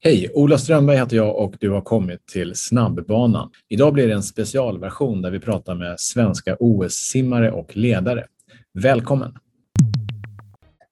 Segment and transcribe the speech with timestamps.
[0.00, 0.30] Hej!
[0.34, 3.50] Ola Strömberg heter jag och du har kommit till Snabbbanan.
[3.68, 8.24] Idag blir det en specialversion där vi pratar med svenska OS-simmare och ledare.
[8.74, 9.34] Välkommen!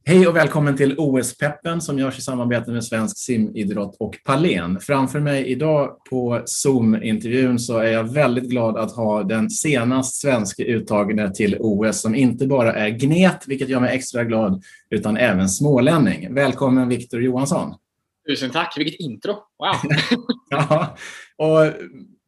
[0.06, 4.80] Hej och välkommen till OS-peppen som görs i samarbete med Svensk simidrott och Palen.
[4.80, 10.64] Framför mig idag på Zoom-intervjun så är jag väldigt glad att ha den senast svenska
[10.64, 15.48] uttagna till OS som inte bara är gnet, vilket gör mig extra glad, utan även
[15.48, 16.34] smålänning.
[16.34, 17.74] Välkommen Viktor Johansson!
[18.28, 19.32] Tusen tack, vilket intro!
[19.32, 19.92] Wow!
[20.50, 20.96] ja,
[21.36, 21.72] och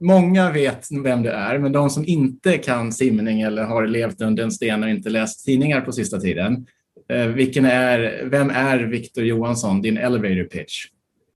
[0.00, 4.42] många vet vem det är, men de som inte kan simning eller har levt under
[4.42, 6.66] en sten och inte läst tidningar på sista tiden.
[7.08, 10.84] Eh, vilken är, vem är Victor Johansson, din elevator pitch?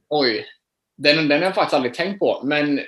[0.09, 0.45] Oj,
[0.97, 2.81] den, den har jag faktiskt aldrig tänkt på, men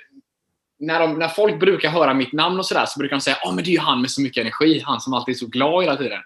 [0.79, 3.53] när, de, när folk brukar höra mitt namn och sådär så brukar de säga att
[3.53, 5.85] oh, det är ju han med så mycket energi, han som alltid är så glad
[5.85, 6.21] hela tiden.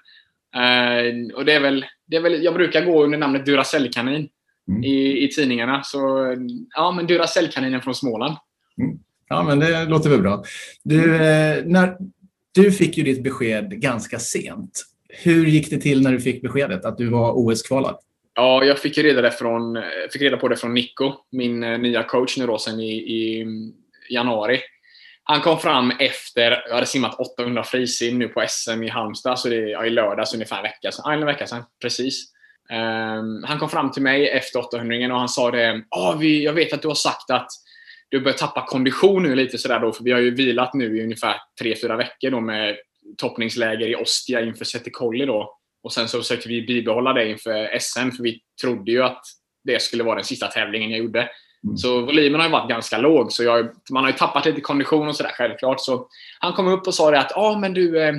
[0.56, 4.28] Uh, och det är, väl, det är väl, jag brukar gå under namnet Duracell-kanin
[4.68, 4.84] mm.
[4.84, 5.82] i, i tidningarna.
[5.82, 5.98] Så
[6.74, 8.36] ja, men Duracell-kaninen från Småland.
[8.82, 8.98] Mm.
[9.28, 10.44] Ja, men det låter väl bra.
[10.84, 11.96] Du, eh, när,
[12.54, 14.84] du fick ju ditt besked ganska sent.
[15.08, 17.96] Hur gick det till när du fick beskedet att du var OS-kvalad?
[18.34, 19.78] Ja, jag fick reda, det från,
[20.12, 23.46] fick reda på det från Nico, min eh, nya coach nu då sen i, i
[24.10, 24.60] januari.
[25.22, 29.48] Han kom fram efter, jag hade simmat 800 frisim nu på SM i Halmstad, så
[29.48, 31.02] det är ja, i lördags ungefär en vecka sedan.
[31.04, 32.32] Ja, en vecka sedan, precis.
[32.70, 35.82] Um, han kom fram till mig efter 800 och han sa det.
[35.90, 37.48] Oh, vi, jag vet att du har sagt att
[38.08, 41.02] du börjar tappa kondition nu lite sådär då, för vi har ju vilat nu i
[41.02, 42.76] ungefär 3-4 veckor då med
[43.16, 45.56] toppningsläger i Ostia inför Settikolli då.
[45.82, 49.22] Och sen så försökte vi bibehålla det inför SM, för vi trodde ju att
[49.64, 51.28] det skulle vara den sista tävlingen jag gjorde.
[51.64, 51.76] Mm.
[51.76, 55.08] Så volymen har ju varit ganska låg, så jag, man har ju tappat lite kondition
[55.08, 55.80] och sådär självklart.
[55.80, 56.08] Så
[56.40, 58.14] han kom upp och sa det att ah, men du, eh,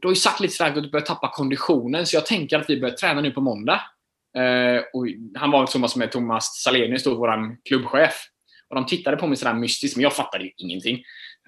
[0.00, 2.70] du har ju sagt lite sådär att du börjar tappa konditionen, så jag tänker att
[2.70, 3.80] vi börjar träna nu på måndag.
[4.36, 8.14] Eh, och han var tillsammans med Thomas Salenius, vår klubbchef.
[8.68, 10.94] Och de tittade på mig sådär mystiskt, men jag fattade ju ingenting.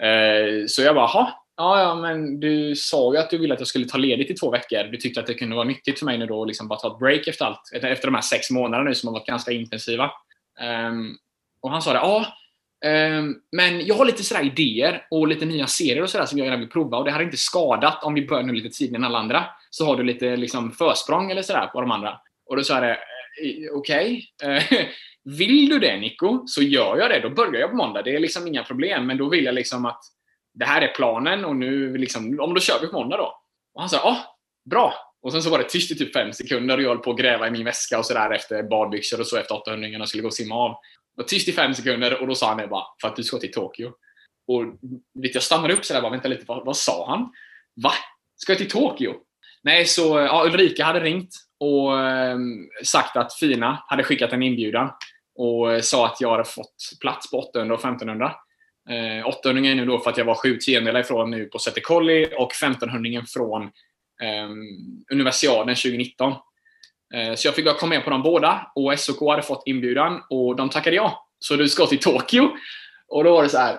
[0.03, 1.11] Eh, så jag bara,
[1.57, 4.35] ja, ja, men du sa ju att du ville att jag skulle ta ledigt i
[4.35, 4.85] två veckor.
[4.85, 6.93] Du tyckte att det kunde vara nyttigt för mig nu då att liksom bara ta
[6.93, 7.71] ett break efter allt.
[7.73, 10.05] Efter de här sex månaderna nu som har varit ganska intensiva.
[10.61, 10.93] Eh,
[11.61, 12.27] och han sa det, ja,
[12.85, 16.45] Ehm, men jag har lite sådär idéer och lite nya serier och sådär som jag
[16.45, 19.05] gärna vill prova och det hade inte skadat om vi börjar nu lite tidigare än
[19.05, 19.45] alla andra.
[19.71, 22.21] Så har du lite liksom försprång eller sådär på de andra.
[22.47, 22.97] Och då sa det, eh,
[23.75, 24.57] okej, okay.
[24.57, 24.87] Eh,
[25.39, 27.21] vill du det Nico, så gör jag det.
[27.21, 28.03] Då börjar jag på måndag.
[28.03, 29.07] Det är liksom inga problem.
[29.07, 30.01] Men då vill jag liksom att
[30.55, 33.41] det här är planen och nu liksom, om då kör vi på måndag då.
[33.75, 34.37] Och han sa, ja, ah,
[34.71, 34.95] bra.
[35.23, 37.19] Och sen så var det tyst i typ fem sekunder och jag höll på att
[37.19, 40.29] gräva i min väska och sådär efter badbyxor och så efter 800 och skulle gå
[40.29, 40.77] och simma av.
[41.17, 43.39] Var tyst i fem sekunder och då sa han det bara, för att du ska
[43.39, 43.93] till Tokyo.
[44.47, 44.65] Och
[45.23, 47.33] vet, jag stannade upp sådär bara, vänta lite, vad, vad sa han?
[47.83, 47.93] Va?
[48.37, 49.15] Ska jag till Tokyo?
[49.63, 52.39] Nej, så ja, Ulrika hade ringt och eh,
[52.85, 54.91] sagt att Fina hade skickat en inbjudan
[55.35, 58.35] och eh, sa att jag hade fått plats på 800 och 1500.
[58.91, 62.29] Eh, 800 är nu då för att jag var sju tiondelar ifrån nu på Colli
[62.39, 63.63] och 1500 från
[64.23, 64.49] eh,
[65.13, 66.35] Universiaden 2019.
[67.17, 70.57] Eh, så jag fick komma med på dem båda och SOK hade fått inbjudan och
[70.57, 71.27] de tackade ja.
[71.39, 72.51] Så du ska till Tokyo.
[73.09, 73.79] Och då var det så här.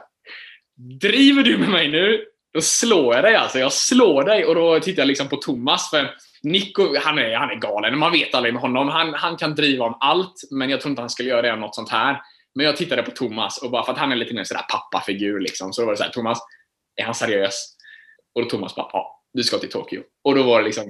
[1.01, 2.25] Driver du med mig nu?
[2.53, 3.59] Då slår jag dig alltså.
[3.59, 5.89] Jag slår dig och då tittar jag liksom på Thomas.
[5.89, 7.97] För Nico, han är, han är galen.
[7.97, 8.87] Man vet aldrig med honom.
[8.87, 11.59] Han, han kan driva om allt, men jag tror inte han skulle göra det om
[11.59, 12.21] något sånt här.
[12.55, 15.39] Men jag tittade på Thomas och bara för att han är lite mer sådär pappafigur
[15.39, 15.73] liksom.
[15.73, 16.39] Så då var det såhär, Thomas,
[16.95, 17.75] är han seriös?
[18.35, 20.03] Och då Thomas bara, ja, du ska till Tokyo.
[20.23, 20.85] Och då var det liksom,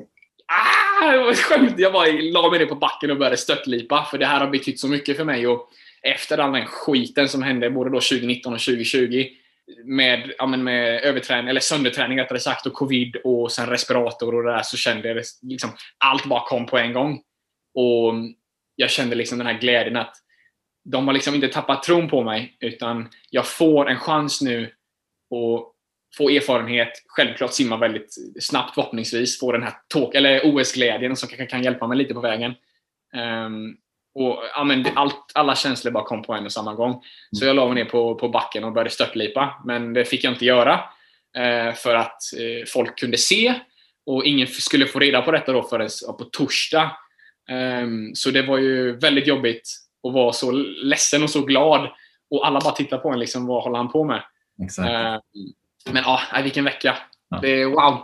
[0.47, 1.79] ah, det var skönt.
[1.79, 4.79] Jag bara la mig ner på backen och började störtlipa, för det här har betytt
[4.79, 5.47] så mycket för mig.
[5.47, 5.69] Och
[6.01, 9.25] efter all den skiten som hände både då 2019 och 2020
[9.83, 14.43] med, ja, men med överträning, eller sönderträning rättare sagt, och covid och sen respirator och
[14.43, 17.21] det där så kände jag liksom allt bara kom på en gång.
[17.75, 18.13] Och
[18.75, 20.15] jag kände liksom den här glädjen att
[20.83, 24.71] de har liksom inte tappat tron på mig utan jag får en chans nu
[25.29, 25.73] och
[26.17, 29.73] få erfarenhet, självklart simma väldigt snabbt förhoppningsvis, få den här
[30.13, 32.53] eller OS-glädjen som kan, kan hjälpa mig lite på vägen.
[33.45, 33.77] Um,
[34.15, 37.03] och, ja, men allt, alla känslor bara kom på en och samma gång.
[37.31, 39.61] Så jag la mig ner på, på backen och började störtlipa.
[39.65, 40.73] Men det fick jag inte göra.
[41.37, 43.53] Eh, för att eh, folk kunde se.
[44.05, 46.97] Och ingen skulle få reda på detta då förrän på torsdag.
[47.49, 49.69] Eh, så det var ju väldigt jobbigt
[50.07, 50.51] att vara så
[50.83, 51.89] ledsen och så glad.
[52.29, 54.23] Och alla bara tittar på en liksom, vad håller han på med?
[54.63, 54.89] Exakt.
[55.91, 56.95] Men ja, vilken vecka.
[57.29, 57.39] Ja.
[57.41, 57.99] Det är wow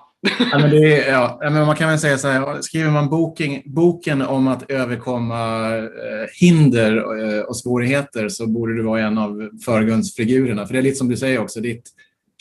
[0.52, 3.62] ja, men det är, ja, men man kan väl säga så här, skriver man boken,
[3.66, 9.50] boken om att överkomma eh, hinder eh, och svårigheter så borde du vara en av
[9.66, 10.66] förgrundsfigurerna.
[10.66, 11.90] För det är lite som du säger också, ditt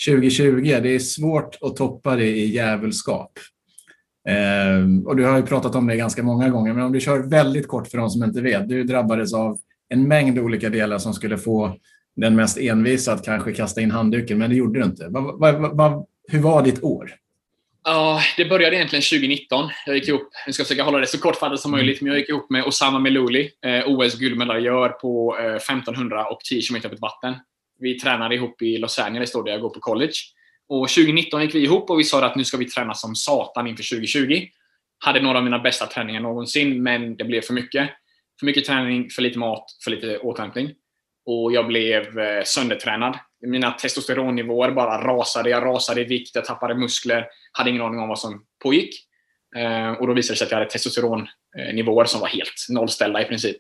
[0.09, 3.33] 2020, det är svårt att toppa det i djävulskap.
[4.29, 7.19] Eh, och du har ju pratat om det ganska många gånger, men om du kör
[7.19, 8.69] väldigt kort för de som inte vet.
[8.69, 9.59] Du drabbades av
[9.89, 11.77] en mängd olika delar som skulle få
[12.17, 15.09] den mest envisa att kanske kasta in handduken, men det gjorde du inte.
[15.09, 17.15] Va, va, va, hur var ditt år?
[17.85, 19.71] Ja, det började egentligen 2019.
[19.87, 22.29] Jag gick ihop, jag ska försöka hålla det så kortfattat som möjligt, men jag gick
[22.29, 27.35] ihop med Osama Melouli, eh, OS-guldmedaljör på eh, 1500 och 10 km på vatten.
[27.79, 30.13] Vi tränade ihop i Los Angeles då, där jag går på college.
[30.69, 33.67] Och 2019 gick vi ihop och vi sa att nu ska vi träna som satan
[33.67, 34.47] inför 2020.
[34.99, 37.91] Hade några av mina bästa träningar någonsin, men det blev för mycket.
[38.41, 40.71] För mycket träning, för lite mat, för lite återhämtning.
[41.27, 43.19] Och jag blev eh, söndertränad.
[43.47, 45.51] Mina testosteronnivåer bara rasade.
[45.51, 47.27] Jag rasade i vikt, jag tappade muskler.
[47.53, 48.95] Hade ingen aning om vad som pågick.
[49.57, 53.25] Eh, och då visade det sig att jag hade testosteronnivåer som var helt nollställda i
[53.25, 53.57] princip.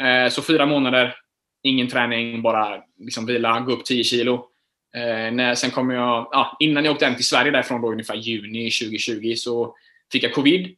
[0.00, 1.14] Eh, så fyra månader,
[1.62, 4.34] ingen träning, bara liksom vila, gå upp 10 kilo.
[4.96, 8.70] Eh, när, sen kom jag, innan jag åkte hem till Sverige därifrån, då, ungefär juni
[8.70, 9.74] 2020, så
[10.12, 10.76] fick jag covid.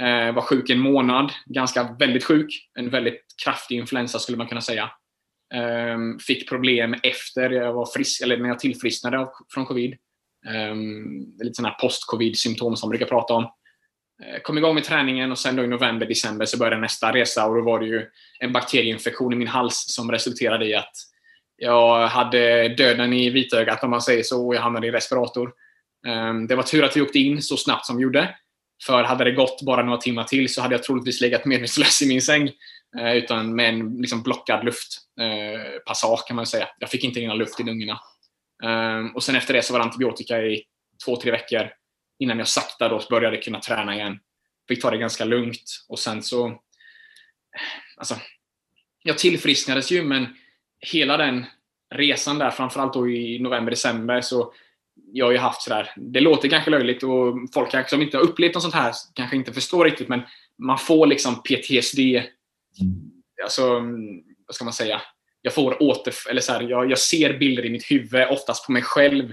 [0.00, 2.68] Eh, var sjuk en månad, ganska väldigt sjuk.
[2.78, 4.90] En väldigt kraftig influensa skulle man kunna säga.
[5.54, 9.96] Ehm, fick problem efter jag var frisk, eller när jag tillfrisknade från covid.
[10.46, 13.42] Ehm, lite sådana här post-covid-symptom som man brukar prata om.
[14.24, 17.46] Eh, kom igång med träningen och sen då i november, december så började nästa resa
[17.46, 18.06] och då var det ju
[18.38, 20.92] en bakterieinfektion i min hals som resulterade i att
[21.56, 25.52] jag hade döden i vitögat om man säger så och jag hamnade i respirator.
[26.06, 28.34] Ehm, det var tur att vi åkte in så snabbt som vi gjorde.
[28.86, 32.08] För hade det gått bara några timmar till så hade jag troligtvis legat medvetslös i
[32.08, 32.50] min säng.
[32.98, 36.68] Eh, utan med en liksom blockad luftpassage eh, kan man säga.
[36.78, 38.00] Jag fick inte in luft i lungorna.
[38.64, 40.62] Ehm, och sen efter det så var det antibiotika i
[41.04, 41.70] två, tre veckor
[42.18, 44.18] innan jag sakta då började kunna träna igen.
[44.68, 46.62] Fick ta det ganska lugnt och sen så...
[47.96, 48.16] Alltså,
[49.02, 50.26] jag tillfrisknades ju men
[50.80, 51.46] hela den
[51.94, 54.54] resan där, framförallt då i november, december, så
[55.12, 58.54] jag har ju haft sådär, det låter kanske löjligt och folk som inte har upplevt
[58.54, 60.22] något sånt här kanske inte förstår riktigt men
[60.58, 61.98] man får liksom PTSD
[62.80, 63.10] Mm.
[63.42, 63.80] alltså,
[64.46, 65.02] vad ska man säga?
[65.42, 68.72] Jag får åter, eller så här, jag, jag, ser bilder i mitt huvud, oftast på
[68.72, 69.30] mig själv,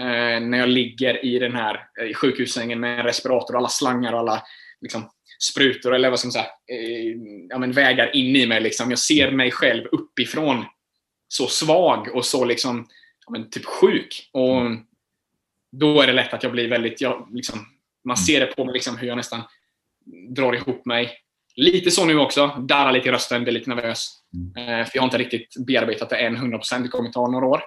[0.00, 3.68] eh, när jag ligger i den här eh, i sjukhussängen med en respirator och alla
[3.68, 4.42] slangar och alla
[4.80, 7.16] liksom, sprutor eller vad ska man säga, eh,
[7.48, 8.60] ja, men vägar in i mig.
[8.60, 8.90] Liksom.
[8.90, 10.64] Jag ser mig själv uppifrån
[11.28, 12.88] så svag och så liksom,
[13.26, 14.30] ja, men typ sjuk.
[14.32, 14.62] Och
[15.72, 17.58] då är det lätt att jag blir väldigt, jag, liksom,
[18.04, 19.42] man ser det på mig liksom, hur jag nästan
[20.28, 21.18] drar ihop mig.
[21.56, 22.46] Lite så nu också.
[22.46, 24.10] Darrar lite i rösten, blir lite nervös.
[24.34, 24.84] Mm.
[24.84, 26.82] För jag har inte riktigt bearbetat det än 100%.
[26.82, 27.62] Det kommer ta några år.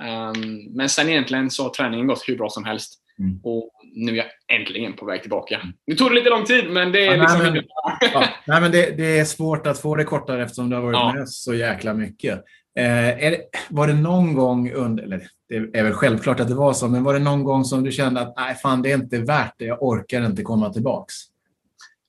[0.00, 2.94] Um, men sen egentligen så har träningen gått hur bra som helst.
[3.18, 3.40] Mm.
[3.44, 4.26] Och nu är jag
[4.60, 5.54] äntligen på väg tillbaka.
[5.54, 5.74] Mm.
[5.86, 7.42] Nu tog det lite lång tid, men det är ja, liksom...
[7.42, 7.64] Nej, men,
[8.12, 10.96] ja, nej, men det, det, är svårt att få det kortare eftersom du har varit
[10.96, 11.12] ja.
[11.14, 12.34] med så jäkla mycket.
[12.78, 16.72] Eh, det, var det någon gång under, eller det är väl självklart att det var
[16.72, 19.18] så, men var det någon gång som du kände att nej, fan, det är inte
[19.18, 21.14] värt det, jag orkar inte komma tillbaks?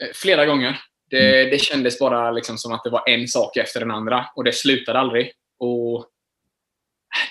[0.03, 0.79] Eh, flera gånger.
[1.09, 1.51] Det, mm.
[1.51, 4.51] det kändes bara liksom som att det var en sak efter den andra och det
[4.51, 5.31] slutade aldrig.
[5.59, 6.05] Och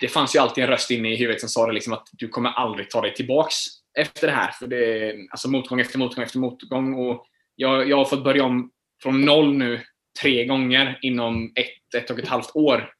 [0.01, 2.29] det fanns ju alltid en röst inne i huvudet som sa det liksom att du
[2.29, 3.55] kommer aldrig ta dig tillbaks
[3.99, 4.51] efter det här.
[4.51, 6.95] För det alltså motgång efter motgång efter motgång.
[6.95, 7.27] Och
[7.57, 8.71] jag, jag har fått börja om
[9.03, 9.81] från noll nu
[10.23, 12.91] tre gånger inom ett, ett och ett halvt år.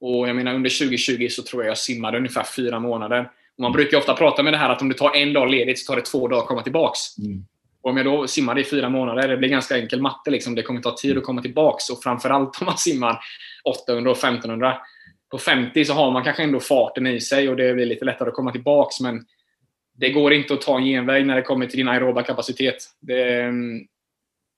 [0.00, 3.30] Och jag menar under 2020 så tror jag jag simmade ungefär fyra månader.
[3.56, 5.78] Och man brukar ofta prata med det här att om du tar en dag ledigt
[5.78, 7.18] så tar det två dagar att komma tillbaks.
[7.18, 7.44] Mm.
[7.88, 10.30] Om jag då simmade i fyra månader, det blir ganska enkel matte.
[10.30, 10.54] Liksom.
[10.54, 11.90] Det kommer ta tid att komma tillbaks.
[11.90, 13.18] Och framförallt om man simmar
[13.64, 14.78] 800 och 1500.
[15.30, 18.28] På 50 så har man kanske ändå farten i sig och det blir lite lättare
[18.28, 19.00] att komma tillbaks.
[19.00, 19.24] Men
[19.96, 22.76] det går inte att ta en genväg när det kommer till din aeroba kapacitet.
[23.00, 23.52] Det,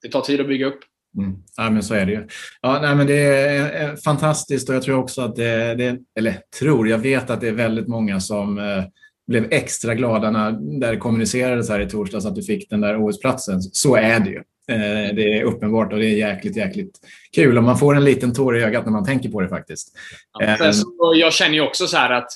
[0.03, 0.81] det tar tid att bygga upp.
[1.19, 1.37] Mm.
[1.57, 2.27] Ja, men så är det ju.
[2.61, 6.89] Ja, nej, men det är fantastiskt och jag tror också att det, det, eller tror,
[6.89, 8.85] jag vet att det är väldigt många som eh,
[9.31, 13.63] blev extra glada när det kommunicerades här i torsdags att du fick den där OS-platsen.
[13.63, 14.37] Så är det ju.
[14.69, 16.99] Eh, det är uppenbart och det är jäkligt, jäkligt
[17.35, 17.59] kul.
[17.59, 19.99] Och man får en liten tår i ögat när man tänker på det faktiskt.
[20.39, 20.73] Ja, eh,
[21.15, 22.29] jag känner ju också så här att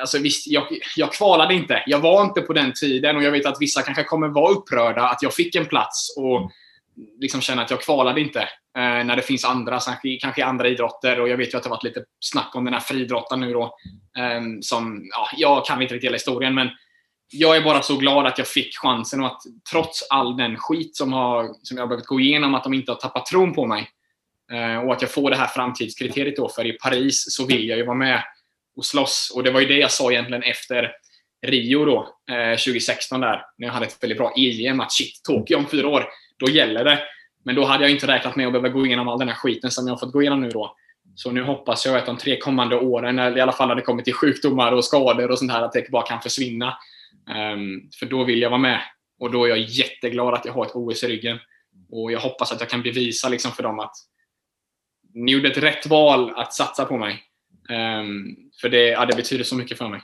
[0.00, 0.64] Alltså visst, jag,
[0.96, 1.82] jag kvalade inte.
[1.86, 5.02] Jag var inte på den tiden och jag vet att vissa kanske kommer vara upprörda
[5.02, 6.50] att jag fick en plats och
[7.20, 8.48] liksom känna att jag kvalade inte.
[8.78, 9.80] Eh, när det finns andra,
[10.20, 11.20] kanske andra idrotter.
[11.20, 13.52] Och jag vet ju att det har varit lite snack om den här friidrotten nu
[13.52, 13.64] då.
[14.18, 16.68] Eh, som, ja, jag kan inte riktigt hela historien, men
[17.32, 20.96] jag är bara så glad att jag fick chansen och att trots all den skit
[20.96, 23.66] som, har, som jag har behövt gå igenom, att de inte har tappat tron på
[23.66, 23.90] mig.
[24.52, 27.78] Eh, och att jag får det här framtidskriteriet då, för i Paris så vill jag
[27.78, 28.22] ju vara med
[28.76, 29.32] och slåss.
[29.34, 30.92] Och det var ju det jag sa egentligen efter
[31.46, 31.98] Rio då,
[32.30, 35.88] eh, 2016 där, när jag hade ett väldigt bra EM, att shit, Tokyo om fyra
[35.88, 36.08] år,
[36.38, 36.98] då gäller det.
[37.44, 39.70] Men då hade jag inte räknat med att behöva gå igenom all den här skiten
[39.70, 40.76] som jag har fått gå igenom nu då.
[41.14, 43.82] Så nu hoppas jag att de tre kommande åren, eller i alla fall när det
[43.82, 46.76] kommer till sjukdomar och skador och sånt här, att det bara kan försvinna.
[47.54, 48.80] Um, för då vill jag vara med.
[49.20, 51.38] Och då är jag jätteglad att jag har ett OS i ryggen.
[51.90, 53.92] Och jag hoppas att jag kan bevisa liksom för dem att
[55.14, 57.22] ni gjorde ett rätt val att satsa på mig.
[57.68, 60.00] Um, för det, ja, det betyder så mycket för mig.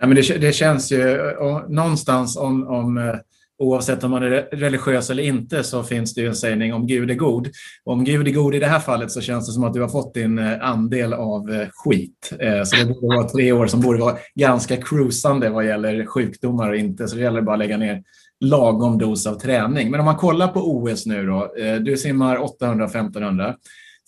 [0.00, 3.14] Ja, men det, det känns ju och någonstans om, om eh,
[3.62, 7.10] oavsett om man är religiös eller inte så finns det ju en sägning om Gud
[7.10, 7.48] är god.
[7.84, 9.88] Om Gud är god i det här fallet så känns det som att du har
[9.88, 12.32] fått din eh, andel av eh, skit.
[12.38, 16.70] Eh, så det borde vara tre år som borde vara ganska cruisande vad gäller sjukdomar
[16.70, 17.08] och inte.
[17.08, 18.02] Så det gäller bara att lägga ner
[18.40, 19.90] lagom dos av träning.
[19.90, 21.52] Men om man kollar på OS nu då.
[21.80, 23.54] Du simmar 800-1500.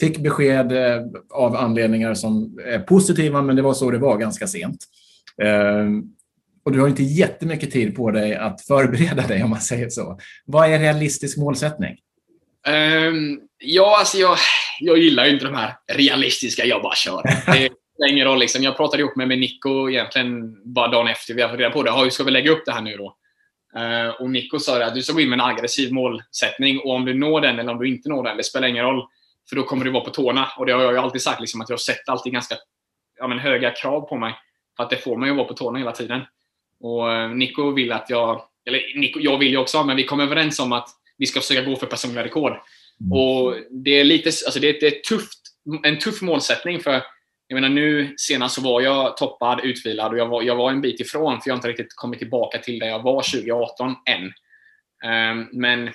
[0.00, 0.72] Fick besked
[1.30, 4.76] av anledningar som är positiva, men det var så det var ganska sent.
[6.64, 10.18] Och du har inte jättemycket tid på dig att förbereda dig om man säger så.
[10.44, 11.96] Vad är realistisk målsättning?
[12.68, 14.38] Um, ja, alltså jag,
[14.80, 17.22] jag gillar ju inte de här realistiska, jag bara kör.
[17.22, 18.38] Det spelar ingen roll.
[18.38, 18.62] Liksom.
[18.62, 21.82] Jag pratade ihop med, med Nico egentligen bara dagen efter vi har fått reda på
[21.82, 21.92] det.
[21.92, 23.16] Hur ska vi lägga upp det här nu då?
[23.78, 27.04] Uh, och Nico sa att du ska gå in med en aggressiv målsättning och om
[27.04, 29.02] du når den eller om du inte når den, det spelar ingen roll.
[29.48, 30.48] För då kommer du vara på tårna.
[30.58, 32.54] Och det har jag ju alltid sagt, liksom, att jag har sett alltid ganska
[33.18, 34.34] ja, men höga krav på mig.
[34.76, 36.20] För att det får man ju vara på tårna hela tiden.
[36.84, 40.20] Och eh, Nico vill att jag, eller Nico, jag vill ju också, men vi kom
[40.20, 40.88] överens om att
[41.18, 42.52] vi ska försöka gå för personliga rekord.
[43.00, 43.12] Mm.
[43.12, 45.38] Och det är lite, alltså det är, det är tufft,
[45.82, 47.02] en tuff målsättning för
[47.48, 50.80] jag menar nu senast så var jag toppad, utvilad och jag var, jag var en
[50.80, 54.24] bit ifrån för jag har inte riktigt kommit tillbaka till där jag var 2018 än.
[55.10, 55.90] Um, men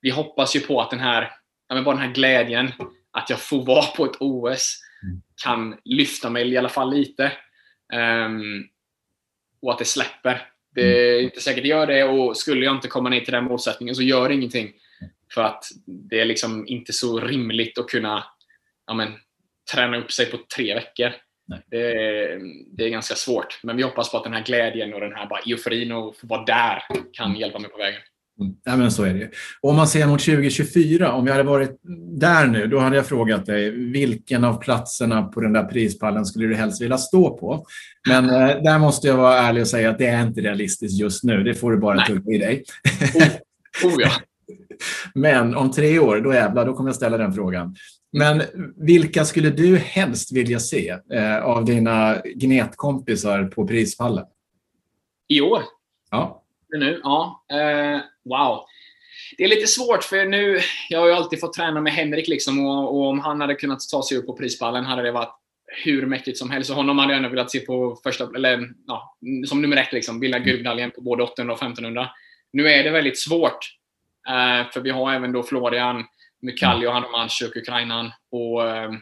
[0.00, 1.30] vi hoppas ju på att den här,
[1.68, 2.72] ja, bara den här glädjen
[3.10, 5.22] att jag får vara på ett OS mm.
[5.44, 7.32] kan lyfta mig i alla fall lite.
[7.94, 8.68] Um,
[9.62, 10.48] och att det släpper.
[10.74, 11.24] Det är mm.
[11.24, 14.02] inte säkert det gör det och skulle jag inte komma ner till den målsättningen så
[14.02, 14.72] gör det ingenting.
[15.34, 18.24] För att det är liksom inte så rimligt att kunna
[18.86, 19.12] ja, men,
[19.72, 21.12] träna upp sig på tre veckor.
[21.66, 22.40] Det är,
[22.76, 23.60] det är, ganska svårt.
[23.62, 26.26] Men vi hoppas på att den här glädjen och den här bara euforin och få
[26.26, 28.00] vara där kan hjälpa mig på vägen.
[28.64, 29.30] Ja, men så är det.
[29.60, 31.80] Och om man ser mot 2024, om vi hade varit
[32.18, 36.46] där nu, då hade jag frågat dig vilken av platserna på den där prispallen skulle
[36.46, 37.66] du helst vilja stå på?
[38.08, 41.24] Men eh, där måste jag vara ärlig och säga att det är inte realistiskt just
[41.24, 41.42] nu.
[41.42, 42.64] Det får du bara tugga i dig.
[43.14, 44.10] Oh, oh ja.
[45.14, 47.76] Men om tre år, då jävlar, då kommer jag ställa den frågan.
[48.12, 48.42] Men
[48.76, 54.24] vilka skulle du helst vilja se eh, av dina gnetkompisar på prispallen?
[55.28, 55.62] I år?
[56.10, 56.41] Ja
[56.78, 57.00] nu?
[57.02, 57.44] Ja.
[57.52, 58.64] Uh, wow.
[59.36, 62.66] Det är lite svårt för nu, jag har ju alltid fått träna med Henrik liksom
[62.66, 65.34] och, och, om han hade kunnat ta sig upp på prispallen hade det varit
[65.84, 66.70] hur mäktigt som helst.
[66.70, 70.20] Och honom hade jag ändå velat se på första, eller ja, som nummer ett liksom,
[70.20, 72.10] vinna guldmedaljen på både 800 och 1500.
[72.52, 73.68] Nu är det väldigt svårt.
[74.28, 76.04] Uh, för vi har även då Florian
[76.42, 78.92] Mykallio, han och Manchuk, Ukrainan och uh,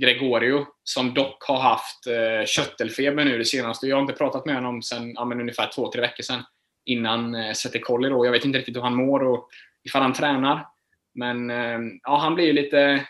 [0.00, 3.86] Gregorio som dock har haft uh, köttelfeber nu det senaste.
[3.86, 6.42] Jag har inte pratat med honom sedan ja, ungefär två, tre veckor sedan
[6.88, 8.26] innan eh, Sette Colli då.
[8.26, 9.48] Jag vet inte riktigt hur han mår och
[9.84, 10.66] ifall han tränar.
[11.14, 13.06] Men eh, ja, han blir ju lite,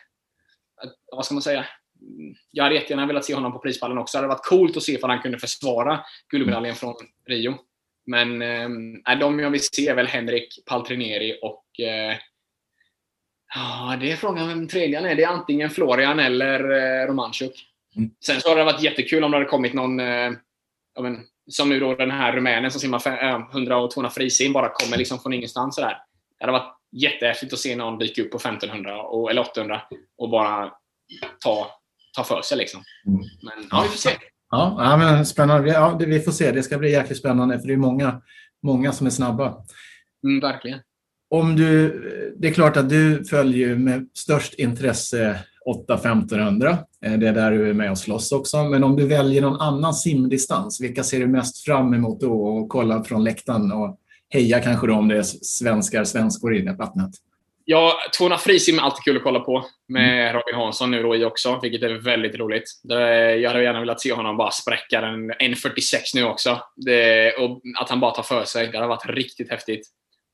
[1.13, 1.67] vad ska man säga?
[2.51, 4.19] Jag hade jättegärna velat se honom på prispallen också.
[4.19, 6.95] Det hade varit coolt att se ifall han kunde försvara guldmedaljen från
[7.27, 7.55] Rio.
[8.07, 12.17] Men eh, de jag vill se är väl Henrik Paltrineri och eh,
[13.55, 15.15] Ja, det är frågan vem tredje är.
[15.15, 17.67] Det är antingen Florian eller eh, Romanchuk.
[17.97, 18.11] Mm.
[18.21, 20.33] Sen så hade det varit jättekul om det hade kommit någon eh,
[20.95, 24.69] ja, men, som nu då den här rumänen som simmar 100 och 200 frisim bara
[24.69, 25.75] kommer liksom från ingenstans.
[25.75, 25.97] Sådär.
[26.39, 29.83] Det hade varit jättehäftigt att se någon dyka upp på 1500 och, eller 800
[30.19, 30.71] och bara
[31.45, 31.71] ta,
[32.17, 32.59] ta för sig.
[32.59, 32.83] Liksom.
[33.07, 33.21] Mm.
[33.43, 34.11] Men ja, vi får se.
[34.51, 35.69] Ja, ja men spännande.
[35.69, 36.53] Ja, det, vi får se.
[36.53, 38.23] Det ska bli jäkligt spännande för det är många,
[38.63, 39.65] många som är snabba.
[40.25, 40.81] Mm, verkligen.
[41.31, 42.01] Om du,
[42.39, 45.39] det är klart att du följer med störst intresse
[45.89, 46.77] 8-1500.
[47.05, 48.65] Eh, det är där du är med och slåss också.
[48.65, 52.69] Men om du väljer någon annan simdistans, vilka ser du mest fram emot då och
[52.69, 53.99] kolla från läktaren och
[54.31, 57.11] heja kanske då om det är svenskar, svenskor i vattnet?
[57.65, 60.33] Ja, 200 frisim är alltid kul att kolla på med mm.
[60.33, 62.65] Robin Hansson nu då i också, vilket är väldigt roligt.
[63.43, 66.61] Jag hade gärna velat se honom bara spräcka den 1.46 nu också.
[66.77, 68.67] Det, och att han bara tar för sig.
[68.67, 69.87] Det hade varit riktigt häftigt.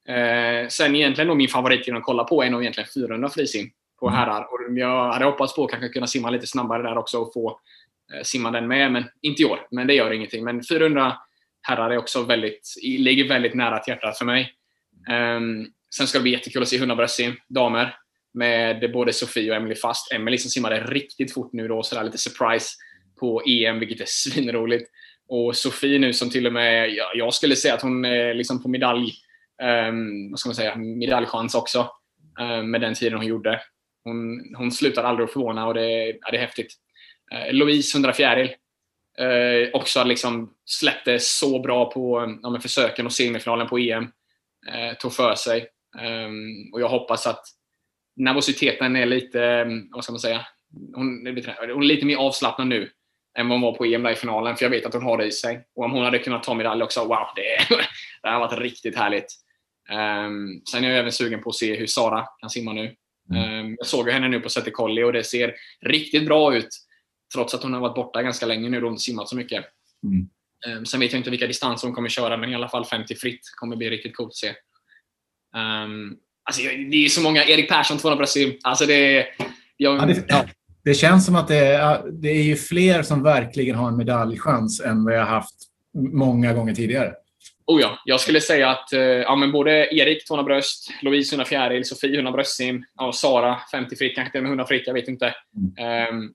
[0.09, 3.71] Eh, sen egentligen då min favorit att kolla på är nog egentligen 400 frisim
[4.01, 4.19] på mm.
[4.19, 4.43] herrar.
[4.43, 7.61] Och jag hade hoppats på att kanske kunna simma lite snabbare där också och få
[8.15, 8.93] eh, simma den med.
[8.93, 10.45] Men inte i år, men det gör ingenting.
[10.45, 11.17] Men 400
[11.63, 14.53] herrar är också väldigt, ligger väldigt nära till hjärtat för mig.
[15.11, 17.97] Um, sen ska det bli jättekul att se 100 bröstsim, damer.
[18.35, 20.13] Med både Sofie och Emily Fast.
[20.13, 22.67] Emily som simmade riktigt fort nu då, sådär lite surprise
[23.21, 24.91] på EM, vilket är svinroligt.
[25.29, 28.63] Och Sofie nu som till och med, ja, jag skulle säga att hon är liksom
[28.63, 29.13] på medalj,
[29.89, 31.91] um, vad ska man säga, medaljchans också.
[32.41, 33.61] Um, med den tiden hon gjorde.
[34.05, 36.73] Hon, hon slutar aldrig att förvåna och det, ja, det är häftigt.
[37.33, 38.55] Eh, Louise 100 fjäril.
[39.19, 44.05] Eh, också liksom släppte så bra på ja, försöken och semifinalen på EM.
[44.73, 45.69] Eh, tog för sig.
[46.01, 47.45] Ehm, och jag hoppas att
[48.17, 50.47] nervositeten är lite, eh, vad ska man säga,
[50.95, 51.27] hon,
[51.73, 52.91] hon är lite mer avslappnad nu
[53.39, 55.25] än vad hon var på EM i finalen, för jag vet att hon har det
[55.25, 55.67] i sig.
[55.77, 57.77] Och om hon hade kunnat ta medalj också, wow, det,
[58.23, 59.27] det har varit riktigt härligt.
[59.91, 62.95] Um, sen är jag även sugen på att se hur Sara kan simma nu.
[63.31, 66.69] Um, jag såg henne nu på Säter Collie och det ser riktigt bra ut.
[67.35, 69.65] Trots att hon har varit borta ganska länge nu och inte simmat så mycket.
[70.03, 70.29] Mm.
[70.79, 73.15] Um, sen vet jag inte vilka distanser hon kommer köra, men i alla fall 50
[73.15, 74.49] fritt kommer bli riktigt coolt att se.
[75.57, 77.45] Um, alltså, det är så många.
[77.45, 78.59] Erik Persson 200 bröstsim.
[78.63, 79.27] Alltså det,
[79.77, 80.47] jag, ja, det, ja.
[80.85, 84.81] det känns som att det är, det är ju fler som verkligen har en medaljchans
[84.81, 85.55] än vad jag haft
[86.13, 87.13] många gånger tidigare.
[87.67, 91.45] Oh ja, jag skulle säga att eh, ja, men både Erik 200 bröst, Lovise 100
[91.45, 95.09] fjäril, Sofie 100 bröstsim, ja, Sara 50 fritt, kanske till med 100 fritt, jag vet
[95.09, 95.35] inte.
[96.11, 96.35] Um,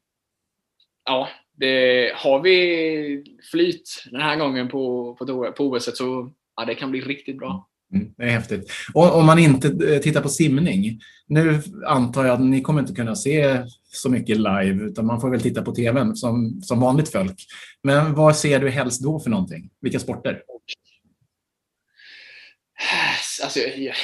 [1.06, 6.76] ja, det, har vi flyt den här gången på, på, på OS så ja, det
[6.76, 7.70] kan bli riktigt bra.
[7.94, 8.72] Mm, det är häftigt.
[8.94, 11.00] Och om man inte eh, tittar på simning.
[11.28, 13.60] Nu antar jag att ni kommer inte kunna se
[13.92, 17.46] så mycket live, utan man får väl titta på tvn som, som vanligt folk.
[17.84, 19.70] Men vad ser du helst då för någonting?
[19.82, 20.42] Vilka sporter?
[23.44, 23.96] Alltså, jag,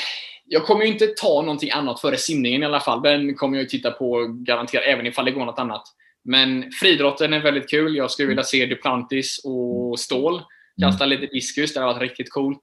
[0.45, 3.01] jag kommer ju inte ta någonting annat före simningen i alla fall.
[3.01, 5.83] Den kommer jag titta på garanterat, även ifall det går något annat.
[6.23, 7.95] Men friidrotten är väldigt kul.
[7.95, 10.41] Jag skulle vilja se Duplantis och Stål
[10.81, 11.19] kasta mm.
[11.19, 11.73] lite diskus.
[11.73, 12.61] Det har varit riktigt coolt.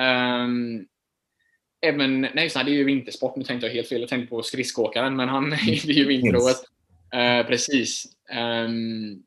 [0.00, 0.86] Um,
[1.86, 3.36] även, nej, så här, det är ju vintersport.
[3.36, 4.00] Nu tänkte jag helt fel.
[4.00, 6.64] Jag tänkte på skridskoåkaren, men han är ju vinter-OS.
[7.14, 8.04] Uh, precis.
[8.34, 9.22] Um,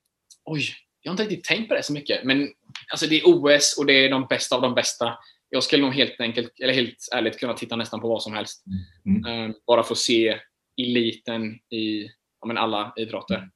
[0.45, 0.63] oj,
[1.01, 2.23] jag har inte riktigt tänkt på det så mycket.
[2.23, 2.49] Men
[2.91, 5.17] alltså, det är OS och det är de bästa av de bästa.
[5.53, 8.63] Jag skulle nog helt enkelt, eller helt ärligt kunna titta nästan på vad som helst.
[9.05, 9.49] Mm.
[9.49, 10.39] Uh, bara få se
[10.81, 12.03] eliten i
[12.41, 13.49] ja, men alla idrotter.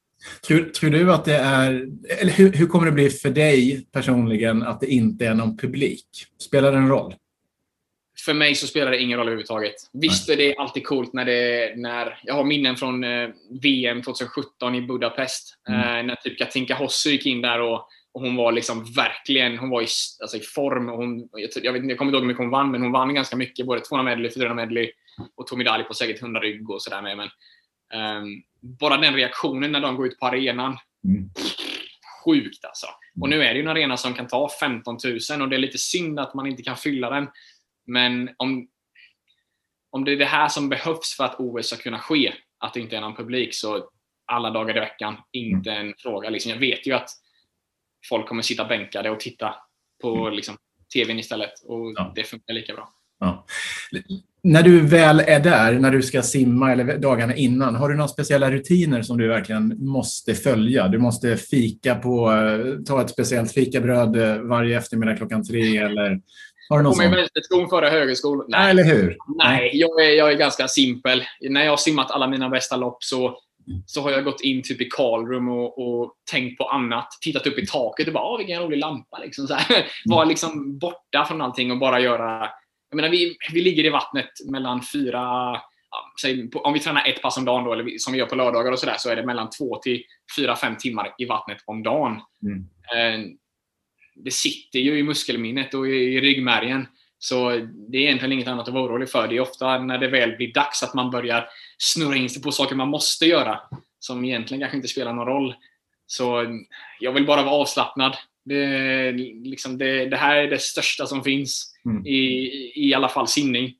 [0.48, 1.88] Tror, tror, du att det är,
[2.22, 6.08] eller hur, hur, kommer det bli för dig personligen att det inte är någon publik?
[6.42, 7.16] Spelar det en roll?
[8.25, 9.75] För mig så spelar det ingen roll överhuvudtaget.
[9.94, 13.30] Visst är det alltid coolt när det när jag har minnen från eh,
[13.62, 15.58] VM 2017 i Budapest.
[15.70, 15.82] Mm.
[15.82, 17.88] Eh, när typ Katinka Hossu gick in där och,
[18.19, 19.88] hon var liksom verkligen hon var i,
[20.21, 20.88] alltså i form.
[20.88, 23.36] Hon, jag, vet, jag kommer inte ihåg hur mycket hon vann, men hon vann ganska
[23.36, 23.65] mycket.
[23.65, 24.91] Både 200 medley, 400 medley
[25.36, 27.17] och tog medalj på säkert 100 rygg och sådär med.
[27.17, 27.30] Men,
[28.21, 28.43] um,
[28.80, 30.77] bara den reaktionen när de går ut på arenan.
[31.08, 31.30] Mm.
[32.25, 32.88] Sjukt alltså.
[33.21, 34.97] Och nu är det ju en arena som kan ta 15
[35.30, 37.27] 000 och det är lite synd att man inte kan fylla den.
[37.86, 38.67] Men om,
[39.91, 42.80] om det är det här som behövs för att OS ska kunna ske, att det
[42.80, 43.89] inte är någon publik, så
[44.25, 46.30] alla dagar i veckan, inte en fråga.
[46.30, 47.10] Liksom, jag vet ju att
[48.10, 49.56] folk kommer sitta bänkade och titta
[50.02, 50.34] på mm.
[50.34, 50.56] liksom,
[50.93, 52.12] TVn istället och ja.
[52.15, 52.89] det funkar lika bra.
[53.20, 53.46] Ja.
[54.43, 58.08] När du väl är där, när du ska simma eller dagarna innan, har du några
[58.08, 60.88] speciella rutiner som du verkligen måste följa?
[60.88, 66.22] Du måste fika på, eh, ta ett speciellt fikabröd eh, varje eftermiddag klockan tre eller
[66.70, 68.46] har du någon min vänsterskon före högerskol?
[68.48, 68.72] Nej.
[68.72, 69.17] eller hur?
[69.38, 71.24] Nej, jag är, jag är ganska simpel.
[71.41, 73.38] När jag har simmat alla mina bästa lopp så,
[73.86, 77.08] så har jag gått in typ i callroom och, och tänkt på annat.
[77.21, 79.19] Tittat upp i taket och bara vilken rolig lampa.
[79.19, 79.86] Liksom, så här.
[80.06, 82.49] Var liksom borta från allting och bara göra
[82.89, 85.21] jag menar, vi, vi ligger i vattnet mellan fyra
[85.91, 88.36] ja, säg, om vi tränar ett pass om dagen, då, eller som vi gör på
[88.36, 90.03] lördagar, och så, där, så är det mellan två till
[90.38, 92.21] fyra, fem timmar i vattnet om dagen.
[92.43, 92.60] Mm.
[92.95, 93.30] Eh,
[94.15, 96.88] det sitter ju i muskelminnet och i ryggmärgen.
[97.19, 97.49] Så
[97.89, 99.27] det är egentligen inget annat att vara orolig för.
[99.27, 102.51] Det är ofta när det väl blir dags att man börjar snurra in sig på
[102.51, 103.60] saker man måste göra,
[103.99, 105.56] som egentligen kanske inte spelar någon roll.
[106.06, 106.58] Så
[106.99, 108.15] jag vill bara vara avslappnad.
[108.45, 109.12] Det,
[109.43, 112.06] liksom det, det här är det största som finns mm.
[112.06, 113.73] i, i alla fall simning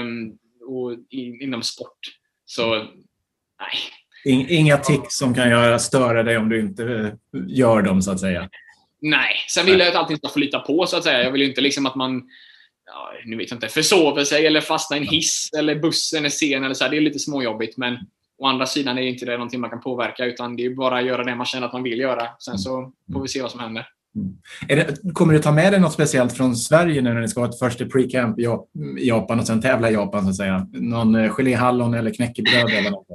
[0.00, 1.98] um, och i, inom sport.
[2.44, 4.48] Så nej.
[4.48, 8.20] Inga tics som kan göra störa dig om du inte eh, gör dem, så att
[8.20, 8.48] säga?
[9.00, 9.34] Nej.
[9.48, 11.22] Sen vill jag att allting ska flyta på, så att säga.
[11.22, 12.22] Jag vill inte liksom att man
[12.94, 16.28] ja, nu vet jag inte, försover sig eller fastnar i en hiss eller bussen är
[16.28, 16.64] sen.
[16.64, 16.90] Eller så här.
[16.90, 17.98] Det är lite småjobbigt, men
[18.38, 21.04] å andra sidan är inte det någonting man kan påverka, utan det är bara att
[21.04, 22.28] göra det man känner att man vill göra.
[22.38, 23.86] Sen så får vi se vad som händer.
[24.14, 24.36] Mm.
[24.68, 27.48] Det, kommer du ta med dig något speciellt från Sverige nu när ni ska ha
[27.48, 30.24] ett första pre-camp i Japan och sen tävla i Japan?
[30.24, 30.66] Så att säga?
[30.72, 33.06] Någon eh, geléhallon eller knäckebröd eller något?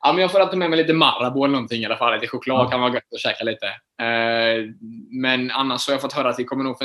[0.00, 2.14] Ja, men jag får alltid med mig lite Marabou eller någonting i alla fall.
[2.14, 2.70] Lite choklad ja.
[2.70, 3.66] kan vara gött att käka lite.
[4.02, 4.70] Eh,
[5.10, 6.76] men annars har jag fått höra att vi kommer nog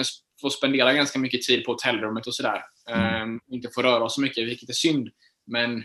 [0.42, 2.62] få spendera ganska mycket tid på hotellrummet och sådär.
[2.90, 3.36] Mm.
[3.36, 5.10] Eh, inte få röra oss så mycket, vilket är synd.
[5.48, 5.84] Men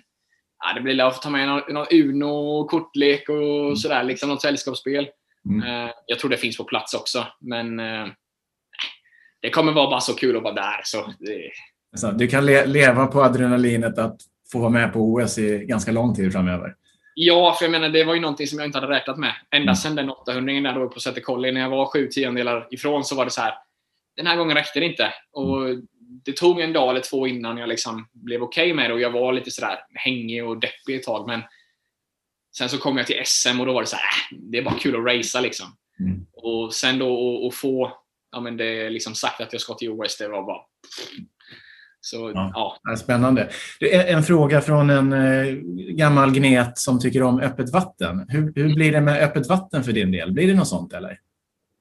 [0.64, 3.76] ja, det blir att ta med någon, någon Uno, kortlek och mm.
[3.76, 4.04] sådär.
[4.04, 5.08] Liksom något sällskapsspel.
[5.48, 5.62] Mm.
[5.62, 8.06] Eh, jag tror det finns på plats också, men eh,
[9.40, 10.80] det kommer vara bara så kul att vara där.
[10.84, 11.50] Så det...
[12.18, 14.20] Du kan le leva på adrenalinet att
[14.52, 16.74] få vara med på OS i ganska lång tid framöver.
[17.18, 19.34] Ja, för jag menar, det var ju någonting som jag inte hade räknat med.
[19.50, 19.76] Ända mm.
[19.76, 23.14] sedan den 800 där då på Säter Collie, när jag var sju tiondelar ifrån, så
[23.14, 23.54] var det så här.
[24.16, 25.14] Den här gången räckte det inte.
[25.32, 25.66] Och
[26.24, 29.00] det tog en dag eller två innan jag liksom blev okej okay med det och
[29.00, 31.28] jag var lite sådär hängig och deppig ett tag.
[31.28, 31.42] Men
[32.56, 34.62] sen så kom jag till SM och då var det så här, äh, det är
[34.62, 35.66] bara kul att racea liksom.
[36.00, 36.26] Mm.
[36.32, 37.92] Och sen då att få
[38.32, 40.60] ja, men det liksom sagt att jag ska till OS, det var bara...
[42.06, 42.78] Så, ja.
[42.84, 42.96] ja.
[42.96, 43.48] Spännande.
[43.90, 45.54] En fråga från en eh,
[45.90, 48.26] gammal gnet som tycker om öppet vatten.
[48.28, 50.32] Hur, hur blir det med öppet vatten för din del?
[50.32, 51.10] Blir det något sånt eller?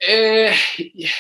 [0.10, 0.54] Eh,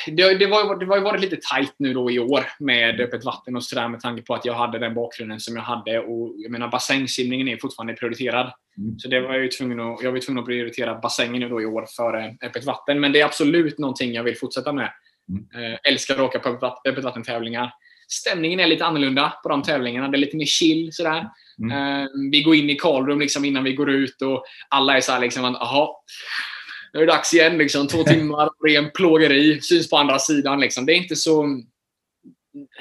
[0.07, 3.55] det, det, var, det har varit lite tajt nu då i år med öppet vatten
[3.55, 5.99] och sådär med tanke på att jag hade den bakgrunden som jag hade.
[5.99, 8.51] Och jag menar bassängsimningen är fortfarande prioriterad.
[8.77, 8.99] Mm.
[8.99, 11.61] Så det var jag ju tvungen att, jag var tvungen att prioritera bassängen nu då
[11.61, 12.99] i år före öppet vatten.
[12.99, 14.89] Men det är absolut någonting jag vill fortsätta med.
[15.29, 15.73] Mm.
[15.73, 17.71] Eh, älskar att åka på öppet vattentävlingar.
[18.07, 20.07] Stämningen är lite annorlunda på de tävlingarna.
[20.07, 21.29] Det är lite mer chill sådär.
[21.59, 22.01] Mm.
[22.01, 25.19] Eh, vi går in i callroom liksom innan vi går ut och alla är såhär
[25.19, 25.87] liksom, jaha
[26.95, 27.57] nu är det dags igen.
[27.57, 27.87] Liksom.
[27.87, 29.61] Två timmar, ren plågeri.
[29.61, 30.59] Syns på andra sidan.
[30.59, 30.85] Liksom.
[30.85, 31.61] Det är inte så...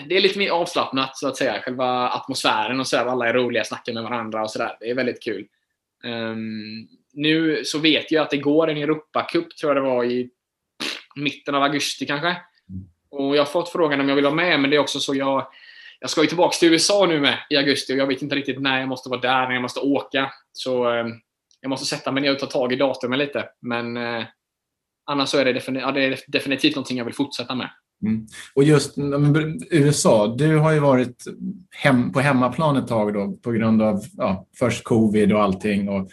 [0.09, 1.61] Det är lite mer avslappnat, så att säga.
[1.63, 3.07] Själva atmosfären och så där.
[3.07, 4.77] Alla är roliga, snackar med varandra och sådär.
[4.81, 5.47] Det är väldigt kul.
[6.05, 10.31] Um, nu så vet jag att det går en Europacup, tror jag det var, i
[11.17, 12.37] mitten av augusti kanske.
[13.15, 15.15] Och Jag har fått frågan om jag vill vara med, men det är också så
[15.15, 15.47] jag...
[16.01, 18.61] Jag ska ju tillbaka till USA nu med i augusti och jag vet inte riktigt
[18.61, 20.31] när jag måste vara där, när jag måste åka.
[20.53, 21.07] Så eh,
[21.61, 23.49] jag måste sätta mig ner och ta tag i datumen lite.
[23.63, 24.25] Men eh,
[25.07, 27.71] annars så är det, defini ja, det är definitivt någonting jag vill fortsätta med.
[28.03, 28.27] Mm.
[28.55, 28.95] Och just
[29.71, 31.25] USA, du har ju varit
[31.71, 36.09] hem, på hemmaplan ett tag då, på grund av ja, först covid och allting och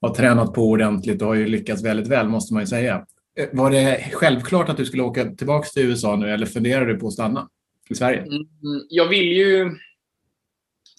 [0.00, 3.04] har tränat på ordentligt och har ju lyckats väldigt väl måste man ju säga.
[3.36, 6.98] Eh, var det självklart att du skulle åka tillbaka till USA nu eller funderar du
[6.98, 7.48] på att stanna
[7.90, 8.20] i Sverige?
[8.20, 8.46] Mm,
[8.88, 9.70] jag vill ju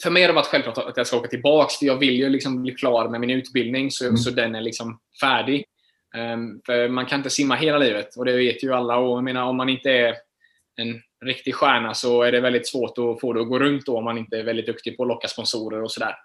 [0.04, 1.70] för mig har det varit självklart att jag ska åka tillbaka.
[1.80, 4.18] För jag vill ju liksom bli klar med min utbildning så, mm.
[4.18, 5.66] så den är liksom färdig.
[6.34, 8.98] Um, för man kan inte simma hela livet och det vet ju alla.
[8.98, 10.16] Och jag menar, om man inte är
[10.76, 13.98] en riktig stjärna så är det väldigt svårt att få det att gå runt då,
[13.98, 16.16] om man inte är väldigt duktig på att locka sponsorer och sådär.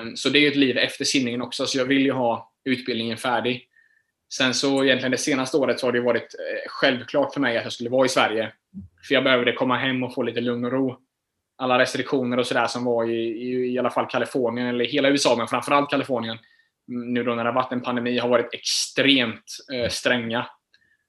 [0.00, 3.16] Um, så det är ett liv efter simningen också, så jag vill ju ha utbildningen
[3.16, 3.68] färdig.
[4.32, 7.64] Sen så egentligen det senaste året så har det varit eh, självklart för mig att
[7.64, 8.52] jag skulle vara i Sverige.
[9.08, 10.98] För jag behövde komma hem och få lite lugn och ro
[11.58, 15.36] alla restriktioner och sådär som var i, i, i alla fall Kalifornien, eller hela USA,
[15.36, 16.38] men framförallt Kalifornien,
[16.88, 20.46] mm, nu då när det har varit en pandemi, har varit extremt eh, stränga.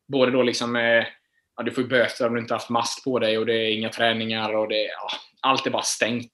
[0.07, 1.05] Både då liksom eh,
[1.57, 3.89] ja, du får böter om du inte haft mask på dig och det är inga
[3.89, 5.09] träningar och det, ja,
[5.41, 6.31] allt är bara stängt.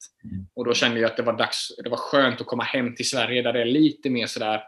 [0.53, 3.09] Och då kände jag att det var dags, det var skönt att komma hem till
[3.09, 4.63] Sverige där det är lite mer sådär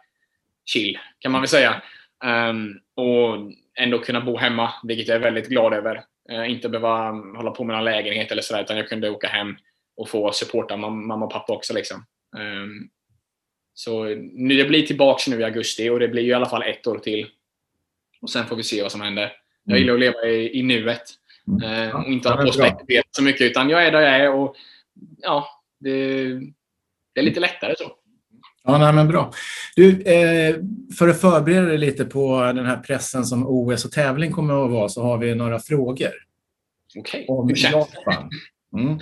[0.65, 1.81] chill, kan man väl säga.
[2.25, 6.03] Um, och ändå kunna bo hemma, vilket jag är väldigt glad över.
[6.29, 9.55] Eh, inte behöva hålla på med någon lägenhet eller sådär, utan jag kunde åka hem
[9.97, 11.73] och få supporta mamma och pappa också.
[11.73, 12.05] Liksom.
[12.37, 12.89] Um,
[13.73, 14.03] så
[14.33, 16.97] nu, det blir tillbaka nu i augusti och det blir i alla fall ett år
[16.97, 17.27] till.
[18.21, 19.33] Och Sen får vi se vad som händer.
[19.63, 19.81] Jag mm.
[19.81, 21.03] gillar att leva i, i nuet
[21.47, 21.89] mm.
[21.89, 24.33] uh, och inte hålla på och spekulera så mycket, utan jag är där jag är
[24.33, 24.55] och
[25.17, 25.47] ja,
[25.79, 26.23] det,
[27.13, 27.91] det är lite lättare så.
[28.67, 29.31] Ja, nej, men bra.
[29.75, 30.55] Du, eh,
[30.97, 34.71] för att förbereda dig lite på den här pressen som OS och tävling kommer att
[34.71, 36.11] vara så har vi några frågor.
[36.97, 37.25] Okej.
[37.27, 37.35] Okay.
[37.35, 38.29] Om Japan.
[38.77, 38.93] Mm.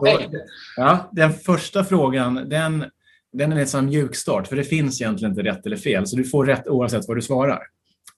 [0.00, 0.28] okay.
[0.76, 2.84] ja, den första frågan den,
[3.32, 6.46] den är en mjukstart för det finns egentligen inte rätt eller fel så du får
[6.46, 7.62] rätt oavsett vad du svarar.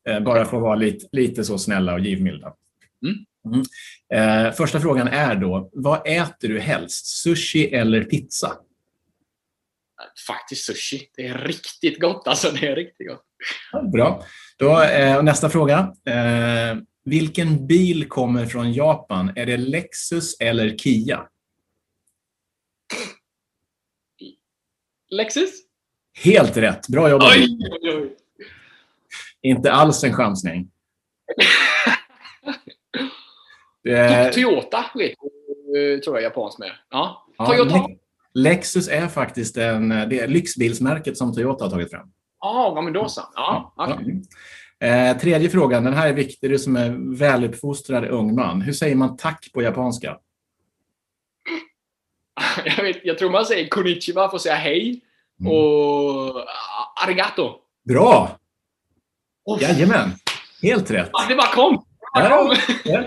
[0.09, 2.53] Eh, bara för att vara lite, lite så snälla och givmilda.
[3.03, 3.17] Mm.
[3.55, 4.47] Mm.
[4.47, 7.07] Eh, första frågan är då, vad äter du helst?
[7.07, 8.53] Sushi eller pizza?
[10.27, 11.09] Faktiskt sushi.
[11.17, 12.51] Det är riktigt gott alltså.
[12.51, 13.25] Det är riktigt gott.
[13.73, 14.25] Ja, bra.
[14.59, 15.93] Då, eh, nästa fråga.
[16.09, 19.33] Eh, vilken bil kommer från Japan?
[19.37, 21.29] Är det Lexus eller Kia?
[25.11, 25.51] Lexus?
[26.25, 26.89] Helt rätt.
[26.89, 27.33] Bra jobbat.
[27.37, 28.17] Oj, oj, oj.
[29.43, 30.71] Inte alls en chansning.
[34.33, 35.15] Toyota vet
[36.05, 36.73] tror jag japanskt med.
[36.91, 37.29] Ja.
[37.39, 37.87] Toyota.
[38.37, 42.09] Ja, Lexus är faktiskt en, det är lyxbilsmärket som Toyota har tagit fram.
[42.39, 43.23] Ah, ja, men då så.
[43.35, 43.99] Ja, ja.
[44.87, 48.61] Eh, tredje frågan, den här är viktig, du som är väluppfostrad ung man.
[48.61, 50.19] Hur säger man tack på japanska?
[52.65, 55.03] Jag, vet, jag tror man säger konnichiwa för att säga hej.
[55.41, 55.53] Mm.
[55.53, 56.45] Och
[57.05, 57.55] arigato.
[57.85, 58.39] Bra!
[59.45, 59.63] Oh.
[59.63, 60.11] Jajamän,
[60.63, 61.11] helt rätt.
[61.29, 61.85] Det bara kom.
[62.15, 62.57] Det bara kom.
[62.85, 63.03] Ja,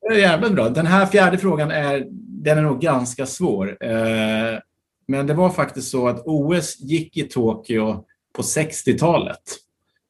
[0.00, 0.68] det är jävligt bra.
[0.68, 3.76] Den här fjärde frågan är, den är nog ganska svår.
[3.80, 4.58] Eh,
[5.06, 9.42] men det var faktiskt så att OS gick i Tokyo på 60-talet.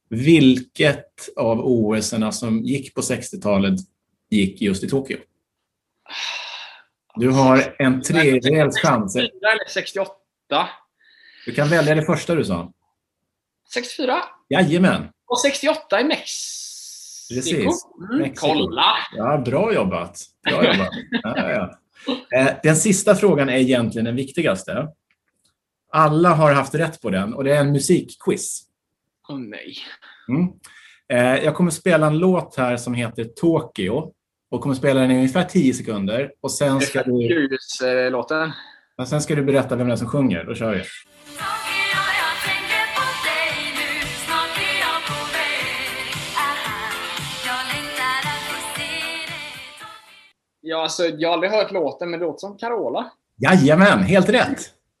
[0.09, 3.79] Vilket av OS som gick på 60-talet
[4.29, 5.17] gick just i Tokyo?
[7.15, 9.13] Du har en tredjedels chans.
[9.13, 10.11] 64 eller 68?
[11.45, 12.73] Du kan välja det första du sa.
[13.73, 14.23] 64?
[14.49, 15.09] Jajamän.
[15.27, 16.64] Och 68 i Mexiko?
[17.29, 17.85] Precis.
[18.13, 18.85] Mm, kolla!
[19.15, 20.19] Ja, bra jobbat.
[20.49, 20.89] Bra jobbat.
[21.23, 21.79] Ja, ja.
[22.37, 24.87] Eh, den sista frågan är egentligen den viktigaste.
[25.91, 28.61] Alla har haft rätt på den och det är en musikquiz.
[29.29, 29.75] Åh oh, nej.
[30.29, 30.47] Mm.
[31.13, 34.11] Eh, jag kommer spela en låt här som heter Tokyo
[34.51, 36.31] och kommer spela den i ungefär 10 sekunder.
[36.41, 38.09] Och sen ska du...
[38.09, 38.51] låten.
[39.07, 40.43] sen ska du berätta vem det är som sjunger.
[40.43, 40.83] Då kör vi.
[50.67, 53.11] Ja, alltså, jag har aldrig hört låten, men det låter som Carola.
[53.37, 54.59] Jajamän, helt rätt!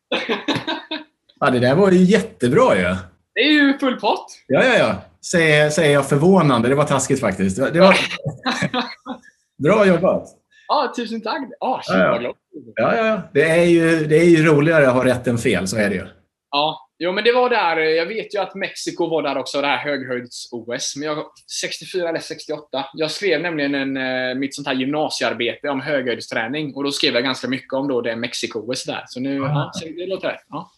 [1.39, 2.95] ja, det där var ju jättebra ju.
[3.33, 4.25] Det är ju full pott.
[4.47, 4.95] Ja, ja, ja.
[5.31, 6.69] Säger, säger jag förvånande.
[6.69, 7.57] Det var taskigt faktiskt.
[7.57, 7.95] Det var...
[9.63, 10.27] Bra jobbat!
[10.67, 11.41] Ja, tusen tack!
[11.59, 12.33] Ah, ja, ja.
[12.75, 13.21] ja, ja.
[13.33, 15.95] Det, är ju, det är ju roligare att ha rätt än fel, så är det
[15.95, 16.07] ju.
[16.51, 17.77] Ja, jo, men det var där.
[17.77, 20.95] Jag vet ju att Mexiko var där också, det här höghöjds-OS.
[20.95, 21.25] Men jag
[21.61, 22.85] 64 eller 68.
[22.93, 27.23] Jag skrev nämligen en, eh, mitt sånt här gymnasiearbete om höghöjdsträning och då skrev jag
[27.23, 29.03] ganska mycket om då det Mexiko-OS där.
[29.07, 30.45] Så nu, ja, så det låter rätt.
[30.49, 30.71] Ja.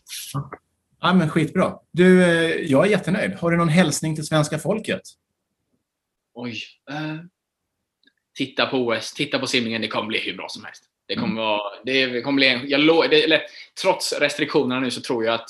[1.01, 1.79] Ja, men skitbra.
[1.91, 3.33] Du, eh, jag är jättenöjd.
[3.33, 5.01] Har du någon hälsning till svenska folket?
[6.33, 6.63] Oj.
[6.91, 7.19] Uh,
[8.35, 9.81] titta på OS, titta på simningen.
[9.81, 10.83] Det kommer bli hur bra som helst.
[11.07, 11.35] Det kommer mm.
[11.35, 11.61] vara...
[11.83, 13.41] Det kommer bli en, jag, det, eller,
[13.81, 15.49] trots restriktionerna nu så tror jag att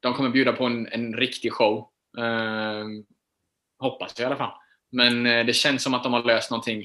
[0.00, 1.88] de kommer bjuda på en, en riktig show.
[2.18, 2.86] Uh,
[3.78, 4.52] hoppas jag i alla fall.
[4.92, 6.80] Men uh, det känns som att de har löst någonting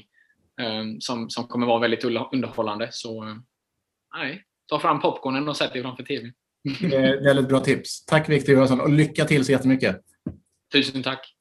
[0.60, 2.88] uh, som, som kommer vara väldigt underhållande.
[2.92, 3.24] Så
[4.16, 6.32] nej, ta fram popcornen och sätt dig framför TVn.
[7.24, 8.04] Väldigt bra tips.
[8.04, 10.00] Tack Victor Johansson och lycka till så jättemycket.
[10.72, 11.32] Tusen tack.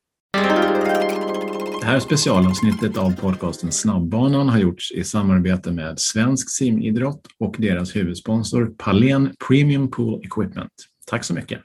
[1.81, 7.95] Det här specialavsnittet av podcasten Snabbbanan har gjorts i samarbete med Svensk simidrott och deras
[7.95, 10.71] huvudsponsor Palen Premium Pool Equipment.
[11.05, 11.61] Tack så mycket.